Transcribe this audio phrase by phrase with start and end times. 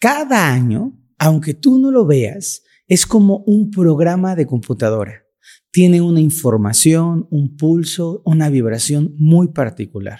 [0.00, 5.26] Cada año, aunque tú no lo veas, es como un programa de computadora.
[5.70, 10.18] Tiene una información, un pulso, una vibración muy particular.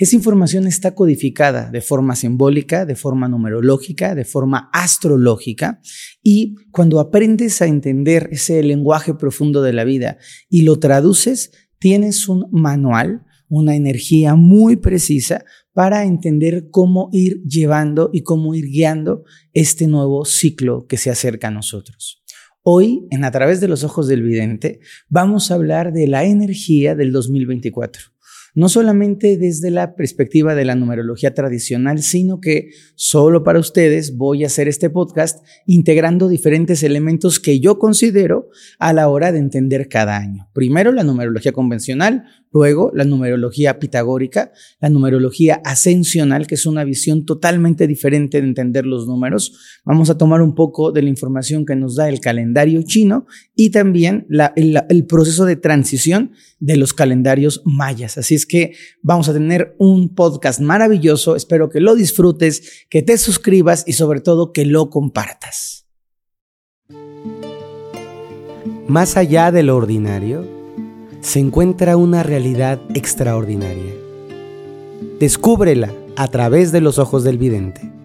[0.00, 5.80] Esa información está codificada de forma simbólica, de forma numerológica, de forma astrológica
[6.20, 10.18] y cuando aprendes a entender ese lenguaje profundo de la vida
[10.50, 15.44] y lo traduces, tienes un manual, una energía muy precisa
[15.76, 21.48] para entender cómo ir llevando y cómo ir guiando este nuevo ciclo que se acerca
[21.48, 22.24] a nosotros.
[22.62, 26.94] Hoy, en A través de los ojos del vidente, vamos a hablar de la energía
[26.94, 28.16] del 2024
[28.56, 34.44] no solamente desde la perspectiva de la numerología tradicional, sino que solo para ustedes voy
[34.44, 38.48] a hacer este podcast integrando diferentes elementos que yo considero
[38.78, 40.48] a la hora de entender cada año.
[40.54, 42.24] Primero, la numerología convencional,
[42.56, 48.86] Luego, la numerología pitagórica, la numerología ascensional, que es una visión totalmente diferente de entender
[48.86, 49.80] los números.
[49.84, 53.72] Vamos a tomar un poco de la información que nos da el calendario chino y
[53.72, 54.26] también
[54.56, 58.16] el, el proceso de transición de los calendarios mayas.
[58.16, 61.36] Así es que vamos a tener un podcast maravilloso.
[61.36, 65.86] Espero que lo disfrutes, que te suscribas y sobre todo que lo compartas.
[68.88, 70.55] Más allá de lo ordinario
[71.26, 73.94] se encuentra una realidad extraordinaria.
[75.18, 77.95] Descúbrela a través de los ojos del vidente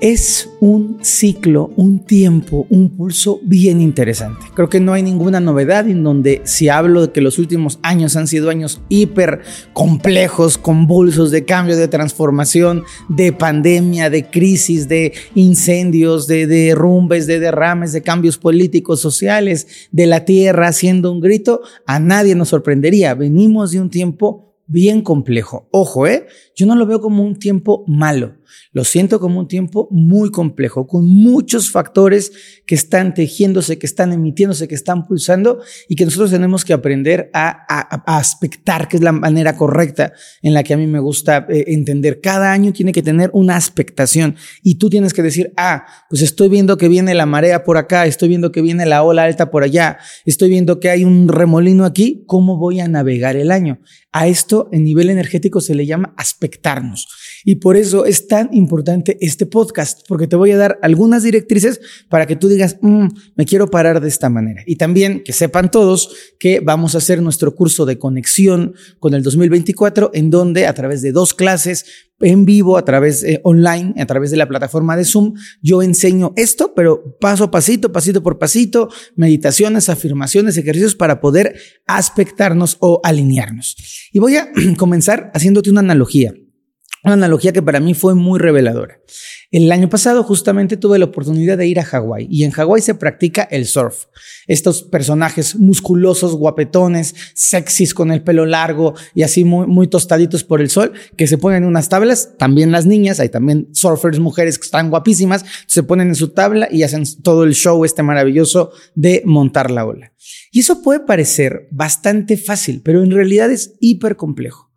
[0.00, 4.46] es un ciclo, un tiempo, un pulso bien interesante.
[4.54, 8.16] Creo que no hay ninguna novedad en donde si hablo de que los últimos años
[8.16, 9.42] han sido años hiper
[9.72, 17.38] complejos, convulsos de cambio, de transformación, de pandemia, de crisis, de incendios, de derrumbes, de
[17.38, 23.14] derrames, de cambios políticos, sociales, de la tierra haciendo un grito, a nadie nos sorprendería.
[23.14, 25.68] Venimos de un tiempo bien complejo.
[25.72, 26.26] Ojo, ¿eh?
[26.54, 28.36] Yo no lo veo como un tiempo malo.
[28.72, 32.32] Lo siento como un tiempo muy complejo, con muchos factores
[32.66, 37.30] que están tejiéndose, que están emitiéndose, que están pulsando y que nosotros tenemos que aprender
[37.32, 37.50] a,
[38.06, 42.20] aspectar, que es la manera correcta en la que a mí me gusta eh, entender.
[42.20, 46.48] Cada año tiene que tener una aspectación y tú tienes que decir, ah, pues estoy
[46.48, 49.62] viendo que viene la marea por acá, estoy viendo que viene la ola alta por
[49.62, 53.80] allá, estoy viendo que hay un remolino aquí, ¿cómo voy a navegar el año?
[54.12, 57.06] A esto en nivel energético se le llama aspectarnos.
[57.44, 61.80] Y por eso es tan importante este podcast, porque te voy a dar algunas directrices
[62.08, 63.06] para que tú digas, mm,
[63.36, 64.62] me quiero parar de esta manera.
[64.66, 69.22] Y también que sepan todos que vamos a hacer nuestro curso de conexión con el
[69.22, 71.84] 2024, en donde a través de dos clases
[72.20, 76.32] en vivo, a través eh, online, a través de la plataforma de Zoom, yo enseño
[76.36, 83.00] esto, pero paso a pasito, pasito por pasito, meditaciones, afirmaciones, ejercicios para poder aspectarnos o
[83.02, 83.76] alinearnos.
[84.12, 86.34] Y voy a comenzar haciéndote una analogía.
[87.02, 89.00] Una analogía que para mí fue muy reveladora.
[89.50, 92.94] El año pasado justamente tuve la oportunidad de ir a Hawái y en Hawái se
[92.94, 94.04] practica el surf.
[94.46, 100.70] Estos personajes musculosos, guapetones, sexys con el pelo largo y así muy, tostaditos por el
[100.70, 104.66] sol, que se ponen en unas tablas, también las niñas, hay también surfers mujeres que
[104.66, 109.22] están guapísimas, se ponen en su tabla y hacen todo el show este maravilloso de
[109.24, 110.12] montar la ola.
[110.52, 114.69] Y eso puede parecer bastante fácil, pero en realidad es hiper complejo.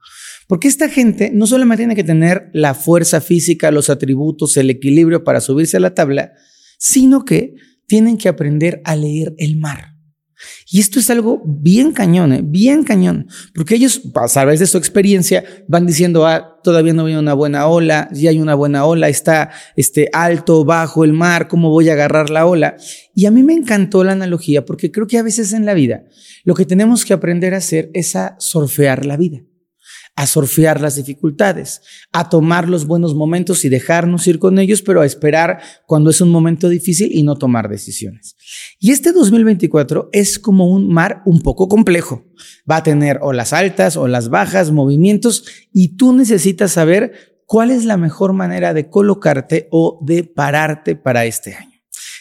[0.53, 5.23] Porque esta gente no solamente tiene que tener la fuerza física, los atributos, el equilibrio
[5.23, 6.33] para subirse a la tabla,
[6.77, 7.55] sino que
[7.87, 9.95] tienen que aprender a leer el mar.
[10.69, 12.41] Y esto es algo bien cañón, ¿eh?
[12.43, 13.25] bien cañón,
[13.55, 17.65] porque ellos, a través de su experiencia, van diciendo, ah, todavía no hay una buena
[17.65, 21.93] ola, ya hay una buena ola, está este, alto, bajo el mar, ¿cómo voy a
[21.93, 22.75] agarrar la ola?
[23.15, 26.03] Y a mí me encantó la analogía porque creo que a veces en la vida
[26.43, 29.41] lo que tenemos que aprender a hacer es a surfear la vida
[30.15, 31.81] a surfear las dificultades,
[32.11, 36.21] a tomar los buenos momentos y dejarnos ir con ellos, pero a esperar cuando es
[36.21, 38.35] un momento difícil y no tomar decisiones.
[38.79, 42.25] Y este 2024 es como un mar un poco complejo.
[42.69, 47.97] Va a tener olas altas, olas bajas, movimientos, y tú necesitas saber cuál es la
[47.97, 51.72] mejor manera de colocarte o de pararte para este año.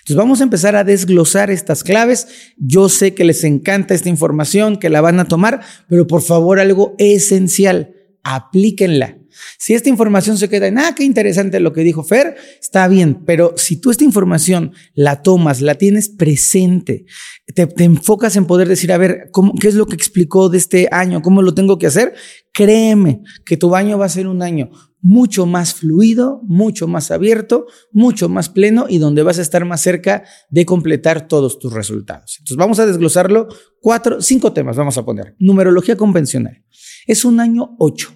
[0.03, 2.27] Entonces vamos a empezar a desglosar estas claves.
[2.57, 6.59] Yo sé que les encanta esta información, que la van a tomar, pero por favor
[6.59, 7.95] algo esencial,
[8.25, 9.19] aplíquenla.
[9.59, 13.23] Si esta información se queda en, ah, qué interesante lo que dijo Fer, está bien,
[13.25, 17.07] pero si tú esta información la tomas, la tienes presente,
[17.55, 20.89] te, enfocas en poder decir, a ver, ¿cómo, ¿qué es lo que explicó de este
[20.91, 21.23] año?
[21.23, 22.13] ¿Cómo lo tengo que hacer?
[22.53, 24.71] Créeme que tu año va a ser un año
[25.03, 29.81] mucho más fluido, mucho más abierto, mucho más pleno y donde vas a estar más
[29.81, 32.37] cerca de completar todos tus resultados.
[32.39, 33.49] Entonces vamos a desglosarlo.
[33.81, 35.35] Cuatro, cinco temas vamos a poner.
[35.39, 36.65] Numerología convencional.
[37.07, 38.15] Es un año ocho.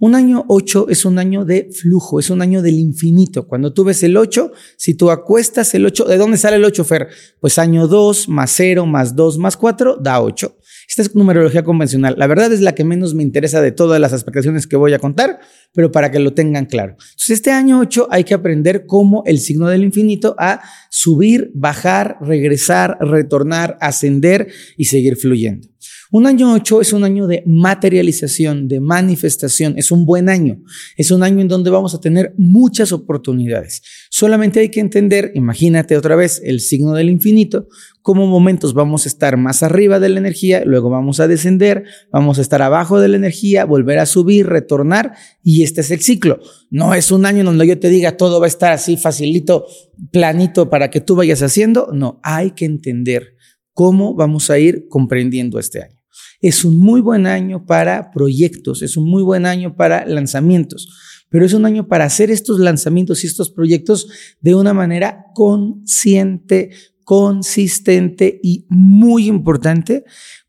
[0.00, 3.46] Un año 8 es un año de flujo, es un año del infinito.
[3.46, 6.84] Cuando tú ves el 8, si tú acuestas el 8, ¿de dónde sale el 8,
[6.84, 7.08] Fer?
[7.38, 10.56] Pues año 2 más 0 más 2 más 4 da 8.
[10.90, 12.16] Esta es numerología convencional.
[12.18, 14.98] La verdad es la que menos me interesa de todas las aspectaciones que voy a
[14.98, 15.38] contar,
[15.72, 16.96] pero para que lo tengan claro.
[16.98, 20.60] Entonces, este año 8 hay que aprender cómo el signo del infinito a
[20.90, 25.69] subir, bajar, regresar, retornar, ascender y seguir fluyendo.
[26.12, 30.60] Un año 8 es un año de materialización, de manifestación, es un buen año,
[30.96, 33.80] es un año en donde vamos a tener muchas oportunidades.
[34.10, 37.68] Solamente hay que entender, imagínate otra vez el signo del infinito,
[38.02, 42.40] como momentos vamos a estar más arriba de la energía, luego vamos a descender, vamos
[42.40, 45.12] a estar abajo de la energía, volver a subir, retornar
[45.44, 46.40] y este es el ciclo.
[46.70, 49.64] No es un año donde yo te diga todo va a estar así facilito,
[50.10, 53.36] planito para que tú vayas haciendo, no, hay que entender
[53.74, 55.99] cómo vamos a ir comprendiendo este año.
[56.40, 60.88] Es un muy buen año para proyectos, es un muy buen año para lanzamientos,
[61.28, 64.08] pero es un año para hacer estos lanzamientos y estos proyectos
[64.40, 66.70] de una manera consciente,
[67.04, 70.04] consistente y muy importante,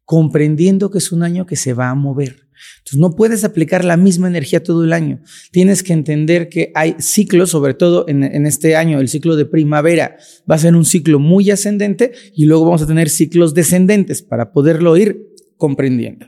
[0.06, 2.48] comprendiendo que es un año que se va a mover.
[2.80, 5.22] Entonces no puedes aplicar la misma energía todo el año.
[5.52, 9.46] Tienes que entender que hay ciclos, sobre todo en, en, este año, el ciclo de
[9.46, 10.18] primavera
[10.50, 14.52] va a ser un ciclo muy ascendente y luego vamos a tener ciclos descendentes para
[14.52, 15.31] poderlo ir
[15.62, 16.26] comprendiendo.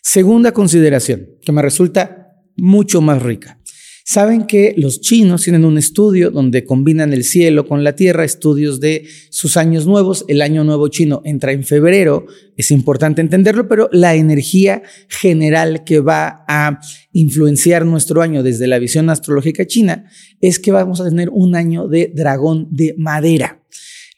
[0.00, 3.58] Segunda consideración, que me resulta mucho más rica.
[4.04, 8.78] Saben que los chinos tienen un estudio donde combinan el cielo con la tierra, estudios
[8.78, 10.24] de sus años nuevos.
[10.28, 12.24] El año nuevo chino entra en febrero,
[12.56, 16.78] es importante entenderlo, pero la energía general que va a
[17.12, 20.04] influenciar nuestro año desde la visión astrológica china
[20.40, 23.60] es que vamos a tener un año de dragón de madera.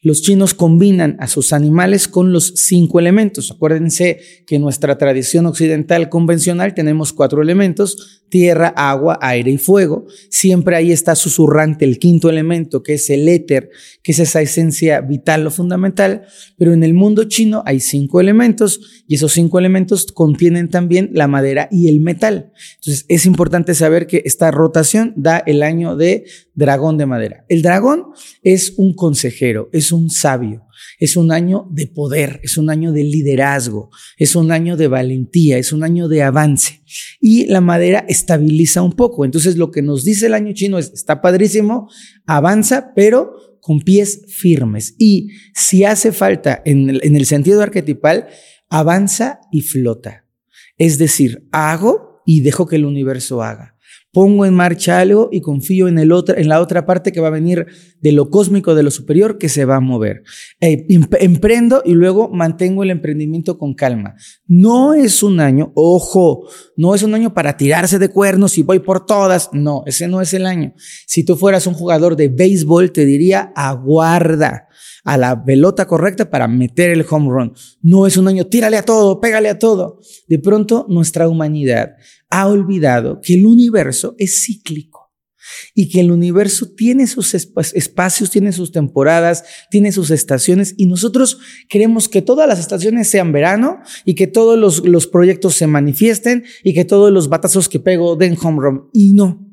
[0.03, 3.51] Los chinos combinan a sus animales con los cinco elementos.
[3.51, 10.07] Acuérdense que en nuestra tradición occidental convencional tenemos cuatro elementos, tierra, agua, aire y fuego.
[10.31, 13.69] Siempre ahí está susurrante el quinto elemento, que es el éter,
[14.03, 16.23] que es esa esencia vital o fundamental.
[16.57, 21.29] Pero en el mundo chino hay cinco elementos y esos cinco elementos contienen también la
[21.29, 22.53] madera y el metal.
[22.77, 26.25] Entonces es importante saber que esta rotación da el año de
[26.61, 27.45] dragón de madera.
[27.49, 28.05] El dragón
[28.45, 30.69] es un consejero, es un sabio,
[31.01, 35.59] es un año de poder, es un año de liderazgo, es un año de valentía,
[35.59, 36.83] es un año de avance.
[37.21, 39.25] Y la madera estabiliza un poco.
[39.25, 41.89] Entonces lo que nos dice el año chino es, está padrísimo,
[42.27, 44.95] avanza, pero con pies firmes.
[44.99, 48.29] Y si hace falta en el, en el sentido arquetipal,
[48.69, 50.27] avanza y flota.
[50.79, 53.77] Es decir, hago y dejo que el universo haga
[54.13, 57.29] pongo en marcha algo y confío en, el otro, en la otra parte que va
[57.29, 57.67] a venir
[58.01, 60.23] de lo cósmico, de lo superior, que se va a mover.
[60.61, 60.87] Eh,
[61.21, 64.15] emprendo y luego mantengo el emprendimiento con calma.
[64.47, 68.81] No es un año, ojo, no es un año para tirarse de cuernos y voy
[68.81, 69.51] por todas.
[69.53, 70.75] No, ese no es el año.
[71.07, 74.70] Si tú fueras un jugador de béisbol, te diría aguarda
[75.05, 77.55] a la pelota correcta para meter el home run.
[77.83, 80.01] No es un año, tírale a todo, pégale a todo.
[80.29, 81.97] De pronto, nuestra humanidad
[82.29, 85.11] ha olvidado que el universo es cíclico
[85.75, 91.39] y que el universo tiene sus espacios, tiene sus temporadas, tiene sus estaciones y nosotros
[91.69, 96.45] queremos que todas las estaciones sean verano y que todos los, los proyectos se manifiesten
[96.63, 98.91] y que todos los batazos que pego den home run.
[98.93, 99.47] Y no,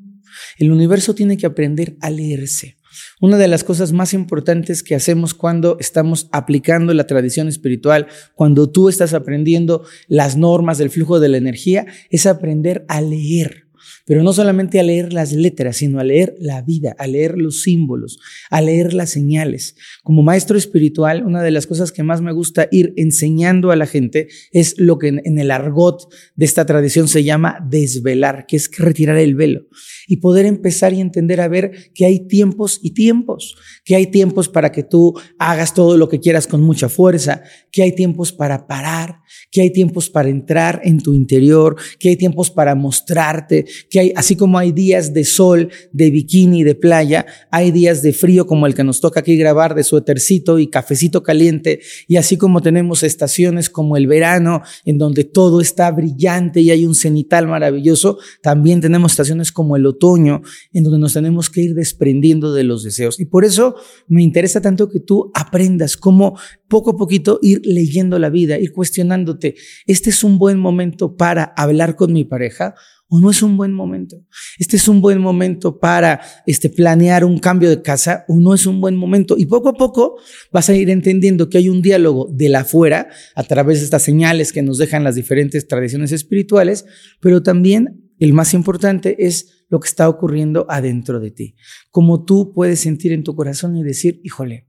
[0.58, 2.77] el universo tiene que aprender a leerse.
[3.20, 8.70] Una de las cosas más importantes que hacemos cuando estamos aplicando la tradición espiritual, cuando
[8.70, 13.67] tú estás aprendiendo las normas del flujo de la energía, es aprender a leer
[14.04, 17.62] pero no solamente a leer las letras, sino a leer la vida, a leer los
[17.62, 18.18] símbolos,
[18.50, 19.76] a leer las señales.
[20.02, 23.86] Como maestro espiritual, una de las cosas que más me gusta ir enseñando a la
[23.86, 28.70] gente es lo que en, el argot de esta tradición se llama desvelar, que es
[28.76, 29.66] retirar el velo
[30.06, 34.48] y poder empezar y entender a ver que hay tiempos y tiempos, que hay tiempos
[34.48, 38.66] para que tú hagas todo lo que quieras con mucha fuerza, que hay tiempos para
[38.66, 44.00] parar, que hay tiempos para entrar en tu interior, que hay tiempos para mostrarte, que
[44.00, 48.46] hay, así como hay días de sol, de bikini, de playa, hay días de frío
[48.46, 52.60] como el que nos toca aquí grabar, de suétercito y cafecito caliente, y así como
[52.60, 58.18] tenemos estaciones como el verano, en donde todo está brillante y hay un cenital maravilloso,
[58.42, 60.42] también tenemos estaciones como el otoño,
[60.72, 63.20] en donde nos tenemos que ir desprendiendo de los deseos.
[63.20, 68.18] Y por eso me interesa tanto que tú aprendas cómo poco a poquito ir leyendo
[68.18, 69.56] la vida, ir cuestionándote,
[69.86, 72.74] ¿este es un buen momento para hablar con mi pareja?
[73.10, 74.22] ¿O no es un buen momento?
[74.58, 78.26] ¿Este es un buen momento para este, planear un cambio de casa?
[78.28, 79.36] ¿O no es un buen momento?
[79.38, 80.16] Y poco a poco
[80.52, 84.02] vas a ir entendiendo que hay un diálogo de la afuera a través de estas
[84.02, 86.84] señales que nos dejan las diferentes tradiciones espirituales,
[87.20, 91.54] pero también el más importante es lo que está ocurriendo adentro de ti.
[91.90, 94.67] Como tú puedes sentir en tu corazón y decir, híjole,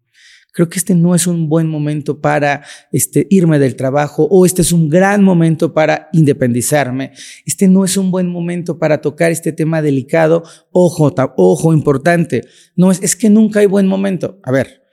[0.60, 4.62] creo que este no es un buen momento para este, irme del trabajo o este
[4.62, 7.14] es un gran momento para independizarme.
[7.46, 10.44] Este no es un buen momento para tocar este tema delicado.
[10.74, 12.42] Ojo, ojo, importante.
[12.76, 14.42] No es, es que nunca hay buen momento.
[14.44, 14.84] A ver,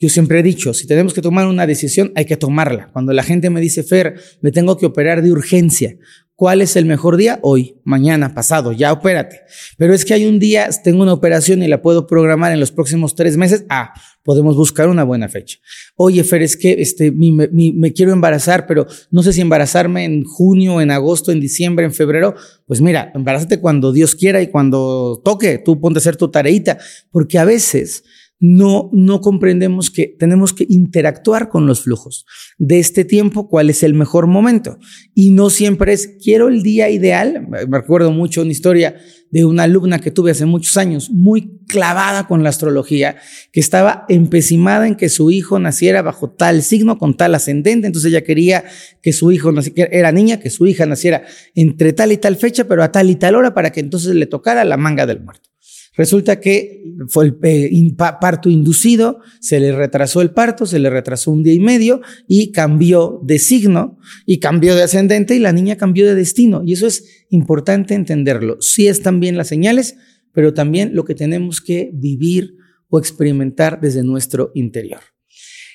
[0.00, 2.90] yo siempre he dicho, si tenemos que tomar una decisión, hay que tomarla.
[2.90, 5.98] Cuando la gente me dice, Fer, me tengo que operar de urgencia,
[6.36, 7.38] ¿cuál es el mejor día?
[7.42, 9.42] Hoy, mañana, pasado, ya opérate.
[9.78, 12.72] Pero es que hay un día, tengo una operación y la puedo programar en los
[12.72, 13.64] próximos tres meses.
[13.68, 15.58] Ah, podemos buscar una buena fecha.
[15.96, 20.80] Oye, Fer, es que este, me quiero embarazar, pero no sé si embarazarme en junio,
[20.80, 22.34] en agosto, en diciembre, en febrero.
[22.66, 25.58] Pues mira, embarázate cuando Dios quiera y cuando toque.
[25.58, 26.78] Tú ponte a hacer tu tareita,
[27.10, 28.04] porque a veces
[28.40, 32.26] no, no comprendemos que tenemos que interactuar con los flujos
[32.58, 34.78] de este tiempo, cuál es el mejor momento.
[35.14, 37.46] Y no siempre es, quiero el día ideal.
[37.48, 38.96] Me recuerdo mucho una historia
[39.30, 43.16] de una alumna que tuve hace muchos años, muy clavada con la astrología,
[43.52, 47.86] que estaba empecinada en que su hijo naciera bajo tal signo, con tal ascendente.
[47.86, 48.64] Entonces ella quería
[49.00, 51.24] que su hijo naciera, era niña, que su hija naciera
[51.54, 54.26] entre tal y tal fecha, pero a tal y tal hora para que entonces le
[54.26, 55.53] tocara la manga del muerto.
[55.96, 61.30] Resulta que fue el eh, parto inducido, se le retrasó el parto, se le retrasó
[61.30, 65.76] un día y medio y cambió de signo y cambió de ascendente y la niña
[65.76, 66.62] cambió de destino.
[66.64, 68.56] Y eso es importante entenderlo.
[68.60, 69.96] Sí están bien las señales,
[70.32, 72.56] pero también lo que tenemos que vivir
[72.88, 75.00] o experimentar desde nuestro interior.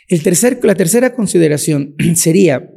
[0.10, 2.70] El tercer, la tercera consideración sería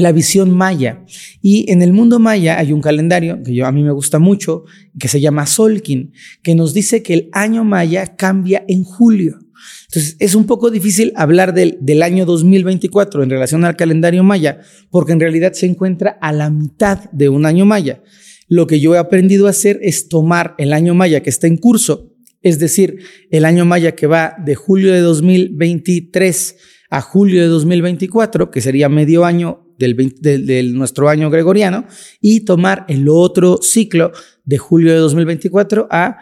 [0.00, 1.04] la visión maya.
[1.42, 4.64] Y en el mundo maya hay un calendario que yo, a mí me gusta mucho,
[4.98, 9.38] que se llama Solkin, que nos dice que el año maya cambia en julio.
[9.86, 14.60] Entonces, es un poco difícil hablar del, del año 2024 en relación al calendario maya,
[14.90, 18.02] porque en realidad se encuentra a la mitad de un año maya.
[18.48, 21.56] Lo que yo he aprendido a hacer es tomar el año maya que está en
[21.56, 22.10] curso,
[22.42, 22.98] es decir,
[23.30, 26.56] el año maya que va de julio de 2023
[26.90, 31.86] a julio de 2024, que sería medio año del, nuestro año gregoriano
[32.20, 34.12] y tomar el otro ciclo
[34.44, 36.18] de julio de 2024 a,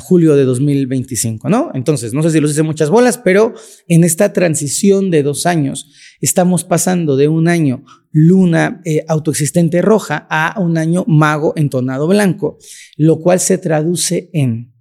[0.00, 1.70] julio de 2025, ¿no?
[1.74, 3.54] Entonces, no sé si los hice muchas bolas, pero
[3.88, 5.90] en esta transición de dos años
[6.20, 12.58] estamos pasando de un año luna eh, autoexistente roja a un año mago entonado blanco,
[12.96, 14.72] lo cual se traduce en,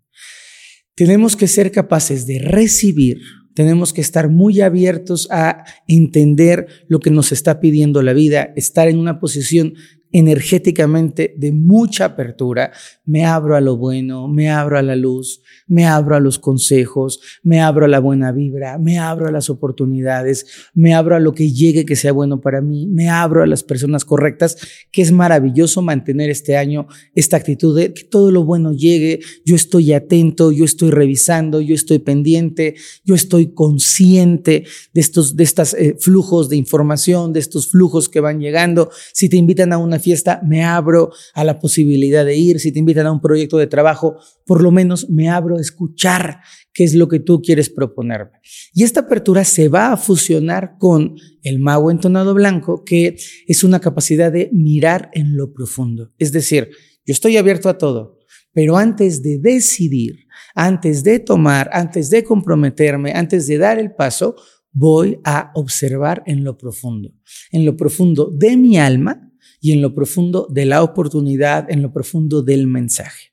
[0.96, 3.22] tenemos que ser capaces de recibir
[3.62, 8.88] tenemos que estar muy abiertos a entender lo que nos está pidiendo la vida, estar
[8.88, 9.76] en una posición
[10.12, 12.72] energéticamente de mucha apertura,
[13.06, 17.22] me abro a lo bueno, me abro a la luz, me abro a los consejos,
[17.44, 21.34] me abro a la buena vibra, me abro a las oportunidades, me abro a lo
[21.34, 24.58] que llegue que sea bueno para mí, me abro a las personas correctas,
[24.92, 29.56] que es maravilloso mantener este año esta actitud de que todo lo bueno llegue, yo
[29.56, 32.76] estoy atento, yo estoy revisando, yo estoy pendiente,
[33.06, 38.20] yo estoy consciente de estos de estos eh, flujos de información, de estos flujos que
[38.20, 38.90] van llegando.
[39.14, 42.60] Si te invitan a una fiesta, me abro a la posibilidad de ir.
[42.60, 46.40] Si te invitan a un proyecto de trabajo, por lo menos me abro a escuchar
[46.74, 48.40] qué es lo que tú quieres proponerme.
[48.74, 53.16] Y esta apertura se va a fusionar con el mago entonado blanco, que
[53.48, 56.12] es una capacidad de mirar en lo profundo.
[56.18, 56.70] Es decir,
[57.06, 58.20] yo estoy abierto a todo,
[58.54, 64.36] pero antes de decidir, antes de tomar, antes de comprometerme, antes de dar el paso,
[64.72, 67.14] voy a observar en lo profundo,
[67.52, 69.31] en lo profundo de mi alma
[69.62, 73.32] y en lo profundo de la oportunidad, en lo profundo del mensaje.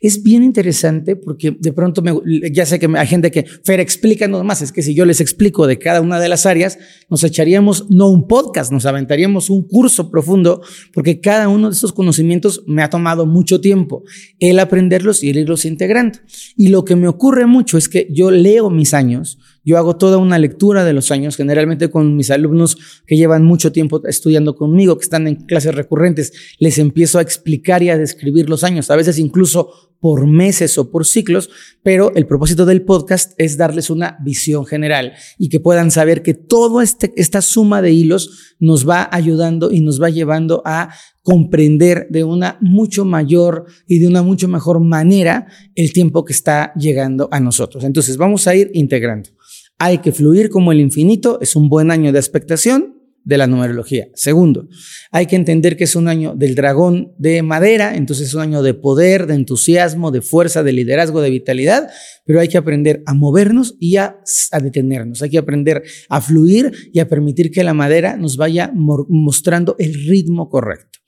[0.00, 2.12] Es bien interesante porque de pronto me,
[2.52, 4.62] ya sé que hay gente que, Fer, explícanos más.
[4.62, 6.78] Es que si yo les explico de cada una de las áreas,
[7.08, 11.92] nos echaríamos no un podcast, nos aventaríamos un curso profundo porque cada uno de estos
[11.92, 14.04] conocimientos me ha tomado mucho tiempo
[14.38, 16.18] el aprenderlos y el irlos integrando.
[16.56, 20.16] Y lo que me ocurre mucho es que yo leo mis años, yo hago toda
[20.18, 24.96] una lectura de los años, generalmente con mis alumnos que llevan mucho tiempo estudiando conmigo,
[24.96, 28.96] que están en clases recurrentes, les empiezo a explicar y a describir los años, a
[28.96, 31.50] veces incluso por meses o por ciclos,
[31.82, 36.34] pero el propósito del podcast es darles una visión general y que puedan saber que
[36.34, 40.90] toda este, esta suma de hilos nos va ayudando y nos va llevando a
[41.22, 46.72] comprender de una mucho mayor y de una mucho mejor manera el tiempo que está
[46.74, 47.82] llegando a nosotros.
[47.82, 49.30] Entonces vamos a ir integrando.
[49.78, 54.08] Hay que fluir como el infinito, es un buen año de expectación de la numerología.
[54.14, 54.68] Segundo,
[55.10, 58.62] hay que entender que es un año del dragón de madera, entonces es un año
[58.62, 61.90] de poder, de entusiasmo, de fuerza, de liderazgo, de vitalidad,
[62.24, 64.20] pero hay que aprender a movernos y a,
[64.62, 69.74] detenernos, hay que aprender a fluir y a permitir que la madera nos vaya mostrando
[69.80, 71.00] el ritmo correcto.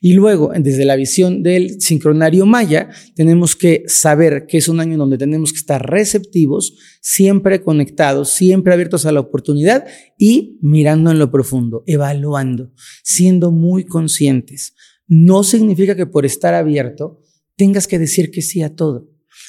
[0.00, 4.98] Y luego, desde la visión del sincronario maya, tenemos que saber que es un año
[4.98, 9.86] donde tenemos que estar receptivos, siempre conectados, siempre abiertos a la oportunidad
[10.18, 14.74] y mirando en lo profundo, evaluando, siendo muy conscientes.
[15.06, 17.22] No significa que por estar abierto
[17.56, 19.08] tengas que decir que sí a todo.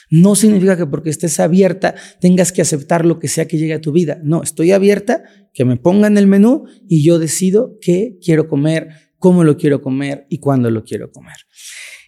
[0.10, 3.82] No significa que porque estés abierta tengas que aceptar lo que sea que llegue a
[3.82, 4.20] tu vida.
[4.24, 9.44] No, estoy abierta, que me pongan el menú y yo decido qué quiero comer, cómo
[9.44, 11.38] lo quiero comer y cuándo lo quiero comer.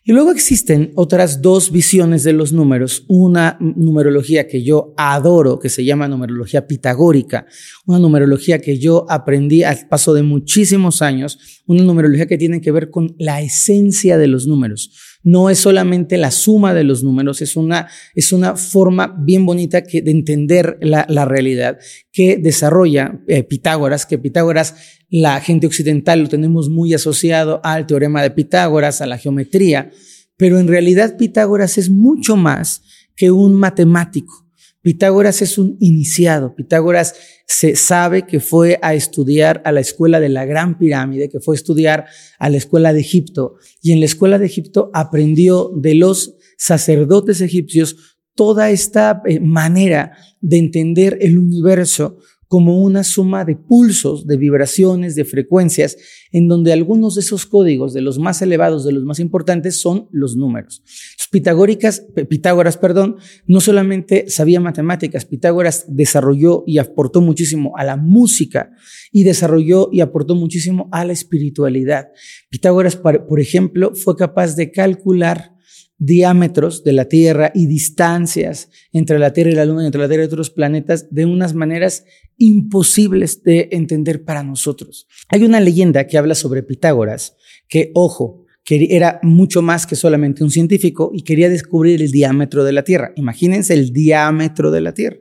[0.03, 5.69] Y luego existen otras dos visiones de los números, una numerología que yo adoro, que
[5.69, 7.45] se llama numerología pitagórica,
[7.85, 12.71] una numerología que yo aprendí al paso de muchísimos años, una numerología que tiene que
[12.71, 17.41] ver con la esencia de los números no es solamente la suma de los números,
[17.41, 21.77] es una, es una forma bien bonita que, de entender la, realidad
[22.11, 24.75] que desarrolla eh, Pitágoras, que Pitágoras,
[25.09, 29.91] la gente occidental lo tenemos muy asociado al teorema de Pitágoras, a la geometría,
[30.37, 32.81] pero en realidad Pitágoras es mucho más
[33.15, 34.48] que un matemático.
[34.81, 36.55] Pitágoras es un iniciado.
[36.55, 41.41] Pitágoras se sabe que fue a estudiar a la escuela de la Gran Pirámide, que
[41.41, 42.05] fue a estudiar
[42.37, 43.55] a la escuela de Egipto.
[43.81, 50.13] Y en la escuela de Egipto aprendió de los sacerdotes egipcios toda esta eh, manera
[50.39, 55.97] de entender el universo como una suma de pulsos, de vibraciones, de frecuencias,
[56.31, 60.09] en donde algunos de esos códigos, de los más elevados, de los más importantes, son
[60.11, 60.83] los números.
[61.31, 68.71] Pitagóricas, Pitágoras, perdón, no solamente sabía matemáticas, Pitágoras desarrolló y aportó muchísimo a la música
[69.11, 72.07] y desarrolló y aportó muchísimo a la espiritualidad.
[72.49, 75.53] Pitágoras, por ejemplo, fue capaz de calcular
[75.99, 80.07] diámetros de la Tierra y distancias entre la Tierra y la Luna y entre la
[80.07, 82.05] Tierra y otros planetas de unas maneras
[82.37, 85.07] imposibles de entender para nosotros.
[85.27, 87.35] Hay una leyenda que habla sobre Pitágoras,
[87.67, 92.63] que, ojo, que era mucho más que solamente un científico y quería descubrir el diámetro
[92.63, 93.11] de la Tierra.
[93.15, 95.17] Imagínense el diámetro de la Tierra.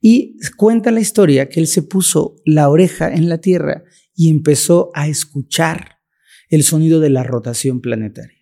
[0.00, 4.90] Y cuenta la historia que él se puso la oreja en la Tierra y empezó
[4.94, 5.98] a escuchar
[6.48, 8.37] el sonido de la rotación planetaria.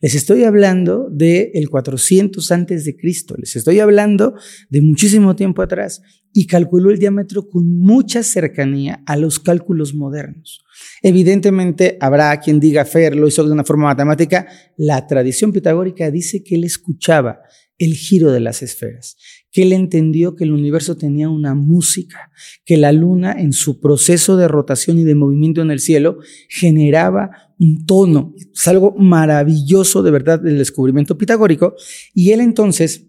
[0.00, 4.34] Les estoy hablando del el 400 antes de Cristo, les estoy hablando
[4.68, 10.64] de muchísimo tiempo atrás y calculó el diámetro con mucha cercanía a los cálculos modernos.
[11.02, 16.42] Evidentemente habrá quien diga Fer lo hizo de una forma matemática, la tradición pitagórica dice
[16.44, 17.40] que él escuchaba
[17.78, 19.16] el giro de las esferas,
[19.50, 22.30] que él entendió que el universo tenía una música,
[22.64, 27.30] que la luna en su proceso de rotación y de movimiento en el cielo generaba
[27.58, 28.34] un tono.
[28.54, 31.74] Es algo maravilloso de verdad del descubrimiento pitagórico.
[32.12, 33.06] Y él entonces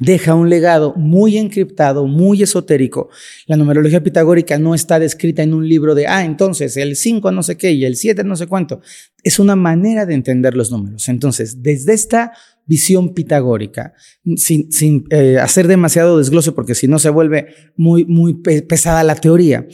[0.00, 3.08] deja un legado muy encriptado, muy esotérico.
[3.46, 7.42] La numerología pitagórica no está descrita en un libro de, ah, entonces el 5 no
[7.42, 8.80] sé qué y el 7 no sé cuánto.
[9.22, 11.08] Es una manera de entender los números.
[11.08, 12.32] Entonces, desde esta
[12.68, 13.94] visión pitagórica,
[14.36, 19.16] sin, sin eh, hacer demasiado desglose, porque si no se vuelve muy, muy pesada la
[19.16, 19.66] teoría,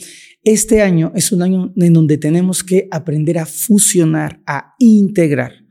[0.43, 5.64] este año es un año en donde tenemos que aprender a fusionar, a integrar.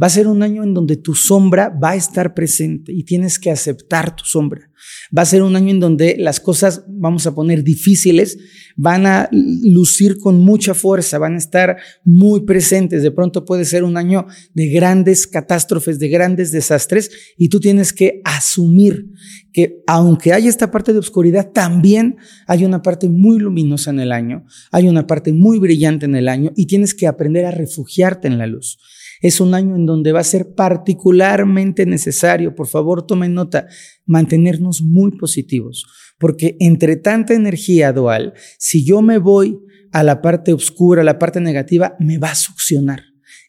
[0.00, 3.38] Va a ser un año en donde tu sombra va a estar presente y tienes
[3.38, 4.70] que aceptar tu sombra.
[5.16, 8.38] Va a ser un año en donde las cosas, vamos a poner difíciles,
[8.76, 13.02] van a lucir con mucha fuerza, van a estar muy presentes.
[13.02, 17.92] De pronto puede ser un año de grandes catástrofes, de grandes desastres, y tú tienes
[17.92, 19.10] que asumir
[19.52, 24.12] que aunque hay esta parte de oscuridad, también hay una parte muy luminosa en el
[24.12, 28.28] año, hay una parte muy brillante en el año, y tienes que aprender a refugiarte
[28.28, 28.78] en la luz.
[29.20, 33.66] Es un año en donde va a ser particularmente necesario, por favor tomen nota,
[34.06, 35.86] mantenernos muy positivos,
[36.18, 39.58] porque entre tanta energía dual, si yo me voy
[39.92, 43.02] a la parte oscura, a la parte negativa, me va a succionar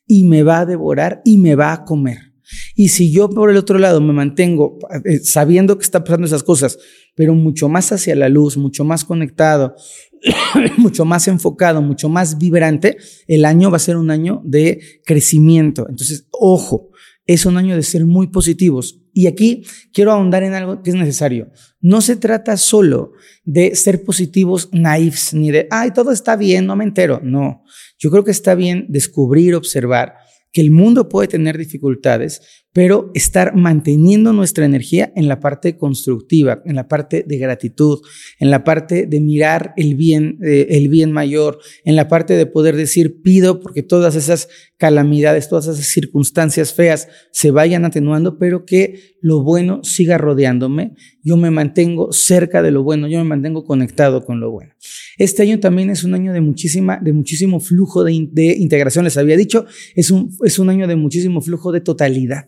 [0.08, 2.29] y me va a devorar y me va a comer.
[2.80, 6.44] Y si yo por el otro lado me mantengo eh, sabiendo que está pasando esas
[6.44, 6.80] cosas,
[7.14, 9.76] pero mucho más hacia la luz, mucho más conectado,
[10.78, 12.96] mucho más enfocado, mucho más vibrante,
[13.28, 15.88] el año va a ser un año de crecimiento.
[15.90, 16.92] Entonces, ojo,
[17.26, 19.02] es un año de ser muy positivos.
[19.14, 21.52] Y aquí quiero ahondar en algo que es necesario.
[21.82, 23.12] No se trata solo
[23.44, 27.20] de ser positivos naifs, ni de, ay, todo está bien, no me entero.
[27.22, 27.62] No,
[27.98, 30.14] yo creo que está bien descubrir, observar
[30.52, 32.42] que el mundo puede tener dificultades,
[32.74, 38.00] pero estar manteniendo nuestra energía en la parte constructiva, en la parte de gratitud,
[38.40, 42.46] en la parte de mirar el bien, eh, el bien mayor, en la parte de
[42.46, 48.66] poder decir pido porque todas esas calamidades, todas esas circunstancias feas se vayan atenuando, pero
[48.66, 50.94] que lo bueno siga rodeándome.
[51.24, 54.74] Yo me mantengo cerca de lo bueno, yo me mantengo conectado con lo bueno.
[55.18, 59.04] Este año también es un año de muchísima, de muchísimo flujo de, integración.
[59.04, 62.48] Les había dicho, es un, es un año de muchísimo flujo de totalidad.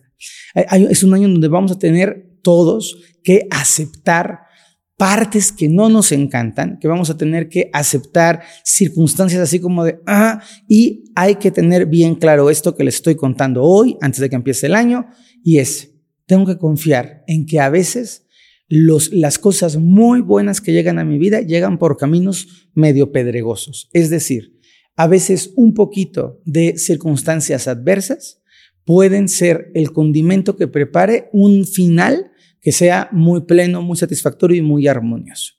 [0.54, 4.40] Es un año donde vamos a tener todos que aceptar
[4.96, 9.98] partes que no nos encantan, que vamos a tener que aceptar circunstancias así como de,
[10.06, 14.30] ah, y hay que tener bien claro esto que les estoy contando hoy, antes de
[14.30, 15.06] que empiece el año,
[15.42, 15.92] y es,
[16.26, 18.26] tengo que confiar en que a veces
[18.68, 23.90] los, las cosas muy buenas que llegan a mi vida llegan por caminos medio pedregosos.
[23.92, 24.60] Es decir,
[24.96, 28.41] a veces un poquito de circunstancias adversas
[28.84, 34.62] pueden ser el condimento que prepare un final que sea muy pleno, muy satisfactorio y
[34.62, 35.54] muy armonioso.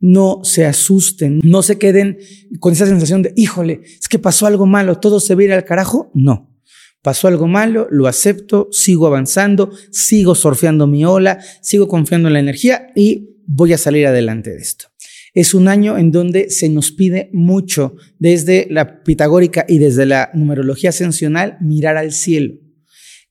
[0.00, 2.18] No se asusten, no se queden
[2.60, 6.10] con esa sensación de, híjole, es que pasó algo malo, todo se va al carajo.
[6.14, 6.54] No,
[7.02, 12.40] pasó algo malo, lo acepto, sigo avanzando, sigo surfeando mi ola, sigo confiando en la
[12.40, 14.86] energía y voy a salir adelante de esto.
[15.34, 20.30] Es un año en donde se nos pide mucho desde la pitagórica y desde la
[20.34, 22.54] numerología ascensional mirar al cielo.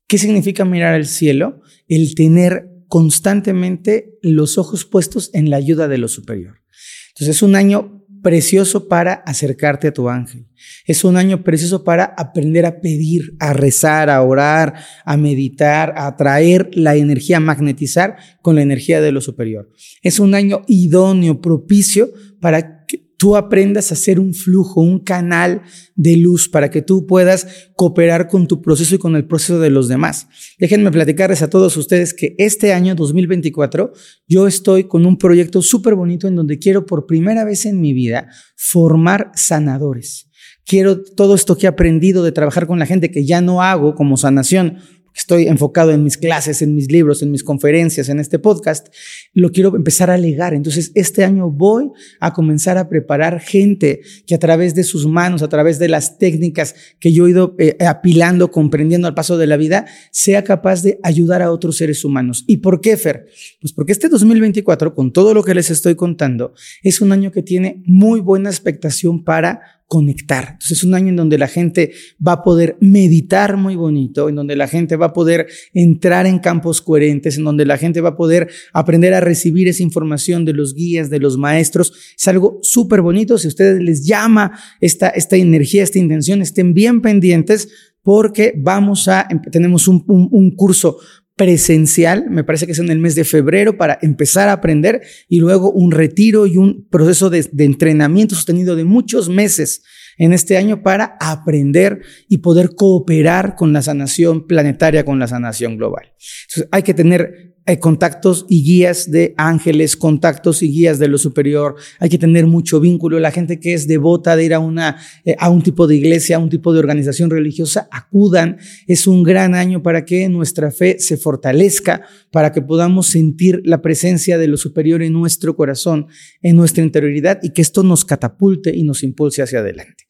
[0.08, 1.62] ¿Qué significa mirar al cielo?
[1.88, 6.62] El tener constantemente los ojos puestos en la ayuda de lo superior.
[7.10, 10.48] Entonces es un año precioso para acercarte a tu ángel.
[10.86, 16.08] Es un año precioso para aprender a pedir, a rezar, a orar, a meditar, a
[16.08, 19.70] atraer la energía, a magnetizar con la energía de lo superior.
[20.02, 22.77] Es un año idóneo, propicio para
[23.18, 25.64] tú aprendas a hacer un flujo, un canal
[25.96, 29.72] de luz para que tú puedas cooperar con tu proceso y con el proceso de
[29.72, 30.28] los demás.
[30.60, 33.92] Déjenme platicarles a todos ustedes que este año 2024
[34.28, 37.94] yo estoy con un proyecto súper bonito en donde quiero por primera vez en mi
[37.94, 40.28] vida formar sanadores.
[40.66, 43.96] Quiero todo esto que he aprendido de trabajar con la gente que ya no hago
[43.96, 44.80] como sanación,
[45.18, 48.88] estoy enfocado en mis clases, en mis libros, en mis conferencias, en este podcast,
[49.34, 50.54] lo quiero empezar a legar.
[50.54, 55.42] Entonces, este año voy a comenzar a preparar gente que a través de sus manos,
[55.42, 59.48] a través de las técnicas que yo he ido eh, apilando, comprendiendo al paso de
[59.48, 62.44] la vida, sea capaz de ayudar a otros seres humanos.
[62.46, 63.26] ¿Y por qué, Fer?
[63.60, 66.54] Pues porque este 2024, con todo lo que les estoy contando,
[66.84, 70.50] es un año que tiene muy buena expectación para conectar.
[70.52, 71.92] Entonces es un año en donde la gente
[72.26, 76.40] va a poder meditar muy bonito, en donde la gente va a poder entrar en
[76.40, 80.54] campos coherentes, en donde la gente va a poder aprender a recibir esa información de
[80.54, 81.94] los guías, de los maestros.
[82.18, 83.38] Es algo súper bonito.
[83.38, 87.70] Si a ustedes les llama esta, esta energía, esta intención, estén bien pendientes
[88.04, 90.98] porque vamos a, tenemos un, un curso
[91.38, 95.40] presencial, me parece que es en el mes de febrero, para empezar a aprender y
[95.40, 99.84] luego un retiro y un proceso de, entrenamiento sostenido de muchos meses
[100.18, 105.78] en este año para aprender y poder cooperar con la sanación planetaria, con la sanación
[105.78, 106.12] global.
[106.48, 111.18] Entonces, hay que tener hay contactos y guías de ángeles, contactos y guías de lo
[111.18, 111.76] superior.
[112.00, 113.20] Hay que tener mucho vínculo.
[113.20, 116.38] La gente que es devota de ir a, una, eh, a un tipo de iglesia,
[116.38, 118.58] a un tipo de organización religiosa, acudan.
[118.88, 123.82] Es un gran año para que nuestra fe se fortalezca, para que podamos sentir la
[123.82, 126.08] presencia de lo superior en nuestro corazón,
[126.42, 130.06] en nuestra interioridad y que esto nos catapulte y nos impulse hacia adelante.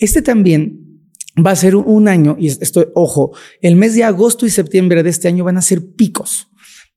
[0.00, 0.80] Este también
[1.38, 5.10] va a ser un año, y esto, ojo, el mes de agosto y septiembre de
[5.10, 6.48] este año van a ser picos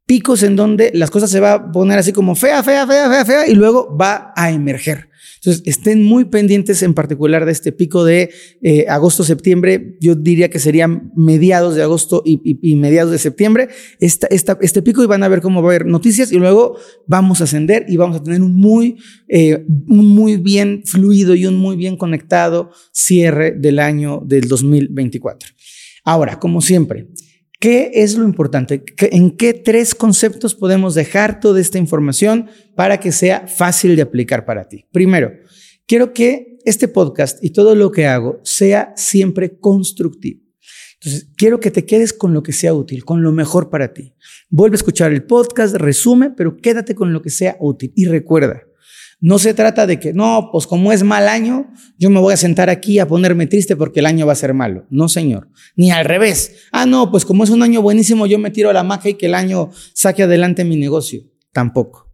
[0.09, 3.25] picos en donde las cosas se va a poner así como fea, fea, fea, fea,
[3.25, 5.07] fea, y luego va a emerger.
[5.35, 8.31] Entonces, estén muy pendientes en particular de este pico de
[8.63, 9.97] eh, agosto-septiembre.
[10.01, 13.69] Yo diría que serían mediados de agosto y, mediados de septiembre.
[13.99, 17.43] Este pico y van a ver cómo va a haber noticias y luego vamos a
[17.43, 21.75] ascender y vamos a tener un muy, eh, un muy bien fluido y un muy
[21.75, 25.51] bien conectado cierre del año del 2024.
[26.03, 27.07] Ahora, como siempre,
[27.59, 28.85] ¿Qué es lo importante?
[29.11, 34.45] ¿En qué tres conceptos podemos dejar toda esta información para que sea fácil de aplicar
[34.45, 34.85] para ti?
[34.93, 35.33] Primero,
[35.85, 40.39] quiero que este podcast y todo lo que hago sea siempre constructivo.
[41.01, 44.13] Entonces, quiero que te quedes con lo que sea útil, con lo mejor para ti.
[44.49, 47.91] Vuelve a escuchar el podcast, resume, pero quédate con lo que sea útil.
[47.93, 48.63] Y recuerda,
[49.21, 52.37] no se trata de que, no, pues como es mal año, yo me voy a
[52.37, 54.85] sentar aquí a ponerme triste porque el año va a ser malo.
[54.89, 55.49] No, señor.
[55.75, 56.67] Ni al revés.
[56.71, 59.15] Ah, no, pues como es un año buenísimo, yo me tiro a la maca y
[59.15, 61.23] que el año saque adelante mi negocio.
[61.51, 62.13] Tampoco.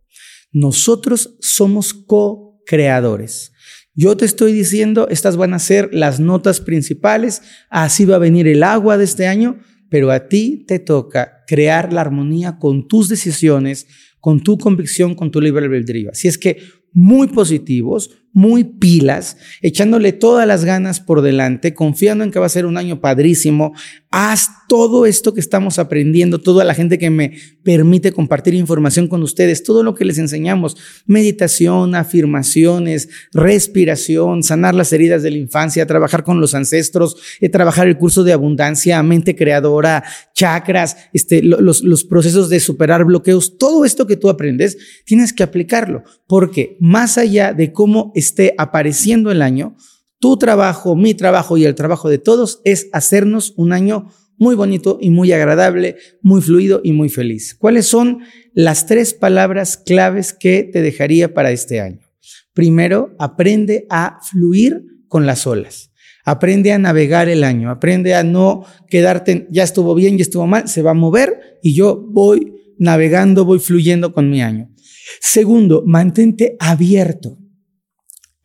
[0.51, 3.51] Nosotros somos co-creadores.
[3.93, 8.47] Yo te estoy diciendo, estas van a ser las notas principales, así va a venir
[8.47, 13.07] el agua de este año, pero a ti te toca crear la armonía con tus
[13.07, 13.87] decisiones,
[14.19, 16.09] con tu convicción, con tu libre albedrío.
[16.11, 16.57] Así es que
[16.95, 22.49] muy positivos, muy pilas, echándole todas las ganas por delante, confiando en que va a
[22.49, 23.73] ser un año padrísimo.
[24.11, 29.23] Haz todo esto que estamos aprendiendo, toda la gente que me permite compartir información con
[29.23, 35.87] ustedes, todo lo que les enseñamos, meditación, afirmaciones, respiración, sanar las heridas de la infancia,
[35.87, 41.83] trabajar con los ancestros, eh, trabajar el curso de abundancia, mente creadora, chakras, este, los,
[41.83, 47.17] los procesos de superar bloqueos, todo esto que tú aprendes, tienes que aplicarlo, porque más
[47.17, 49.75] allá de cómo esté apareciendo el año,
[50.19, 54.97] tu trabajo, mi trabajo y el trabajo de todos es hacernos un año muy bonito
[54.99, 57.55] y muy agradable, muy fluido y muy feliz.
[57.55, 58.19] ¿Cuáles son
[58.53, 62.01] las tres palabras claves que te dejaría para este año?
[62.53, 65.91] Primero, aprende a fluir con las olas.
[66.25, 70.67] Aprende a navegar el año, aprende a no quedarte, ya estuvo bien, ya estuvo mal,
[70.67, 74.71] se va a mover y yo voy navegando, voy fluyendo con mi año.
[75.21, 77.37] Segundo, mantente abierto.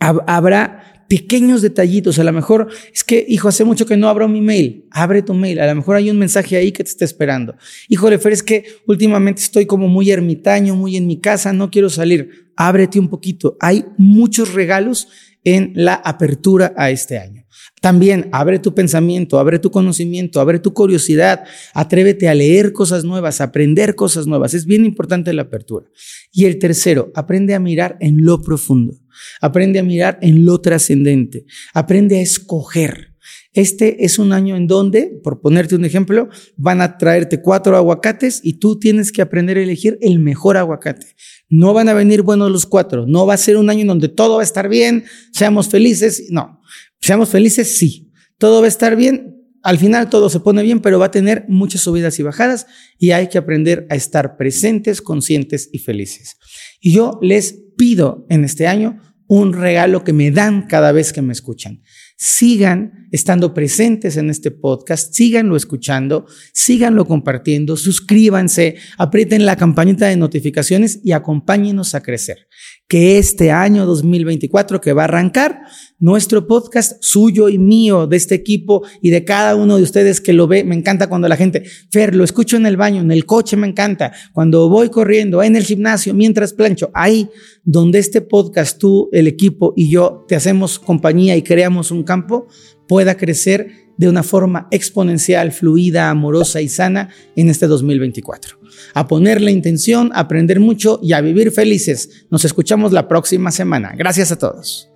[0.01, 2.19] Habrá pequeños detallitos.
[2.21, 4.87] A lo mejor es que, hijo, hace mucho que no abro mi mail.
[4.93, 5.61] Abre tu mail.
[5.61, 7.57] A lo mejor hay un mensaje ahí que te está esperando.
[7.89, 11.91] Híjole, Fer, es que últimamente estoy como muy ermitaño, muy en mi casa, no quiero
[11.91, 12.53] salir.
[12.55, 13.57] Ábrete un poquito.
[13.61, 15.09] Hay muchos regalos
[15.45, 17.45] en la apertura a este año.
[17.81, 23.41] También abre tu pensamiento, abre tu conocimiento, abre tu curiosidad, atrévete a leer cosas nuevas,
[23.41, 24.53] a aprender cosas nuevas.
[24.53, 25.87] Es bien importante la apertura.
[26.31, 28.99] Y el tercero, aprende a mirar en lo profundo.
[29.41, 31.47] Aprende a mirar en lo trascendente.
[31.73, 33.10] Aprende a escoger.
[33.53, 38.41] Este es un año en donde, por ponerte un ejemplo, van a traerte cuatro aguacates
[38.45, 41.17] y tú tienes que aprender a elegir el mejor aguacate.
[41.49, 43.07] No van a venir buenos los cuatro.
[43.07, 46.27] No va a ser un año en donde todo va a estar bien, seamos felices.
[46.31, 46.61] No,
[47.01, 48.13] seamos felices, sí.
[48.39, 49.37] Todo va a estar bien.
[49.63, 52.67] Al final todo se pone bien, pero va a tener muchas subidas y bajadas
[52.99, 56.37] y hay que aprender a estar presentes, conscientes y felices.
[56.81, 61.21] Y yo les pido en este año un regalo que me dan cada vez que
[61.21, 61.83] me escuchan.
[62.23, 70.19] Sigan estando presentes en este podcast, síganlo escuchando, síganlo compartiendo, suscríbanse, aprieten la campanita de
[70.19, 72.47] notificaciones y acompáñenos a crecer.
[72.87, 75.63] Que este año 2024 que va a arrancar,
[76.01, 80.33] nuestro podcast suyo y mío, de este equipo y de cada uno de ustedes que
[80.33, 83.27] lo ve, me encanta cuando la gente, Fer, lo escucho en el baño, en el
[83.27, 87.29] coche me encanta, cuando voy corriendo, en el gimnasio, mientras plancho, ahí
[87.63, 92.49] donde este podcast, tú, el equipo y yo te hacemos compañía y creamos un campo,
[92.89, 98.61] pueda crecer de una forma exponencial, fluida, amorosa y sana en este 2024
[98.95, 102.27] a poner la intención, aprender mucho y a vivir felices.
[102.31, 103.93] Nos escuchamos la próxima semana.
[103.97, 104.90] Gracias a todos.